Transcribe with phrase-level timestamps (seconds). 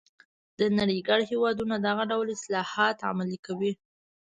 [0.59, 3.73] د نړۍ ګڼ هېوادونه دغه ډول اصلاحات عملي کوي.